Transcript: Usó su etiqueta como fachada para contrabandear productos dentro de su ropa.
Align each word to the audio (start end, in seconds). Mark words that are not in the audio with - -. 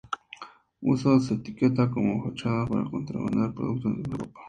Usó 0.81 1.19
su 1.19 1.35
etiqueta 1.35 1.91
como 1.91 2.23
fachada 2.23 2.65
para 2.65 2.89
contrabandear 2.89 3.53
productos 3.53 3.93
dentro 3.97 4.13
de 4.13 4.17
su 4.17 4.25
ropa. 4.29 4.39